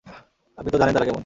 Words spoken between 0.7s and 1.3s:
তো জানেন তারা কেমন?